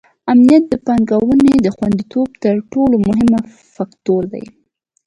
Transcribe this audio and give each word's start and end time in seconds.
امنیت 0.31 0.63
د 0.69 0.73
پانګونې 0.85 1.53
د 1.61 1.67
خونديتوب 1.75 2.29
تر 2.43 2.55
ټولو 2.71 2.95
مهم 3.07 3.31
فکتور 3.75 4.21
دی. 4.33 4.45